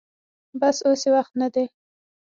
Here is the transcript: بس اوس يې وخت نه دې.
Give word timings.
بس 0.59 0.77
اوس 0.87 1.01
يې 1.07 1.11
وخت 1.15 1.33
نه 1.41 1.47
دې. 1.53 1.65